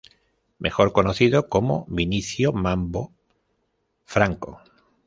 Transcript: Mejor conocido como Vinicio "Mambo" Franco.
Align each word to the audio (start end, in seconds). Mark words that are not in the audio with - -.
Mejor 0.57 0.93
conocido 0.93 1.47
como 1.47 1.85
Vinicio 1.87 2.51
"Mambo" 2.53 3.11
Franco. 4.03 4.59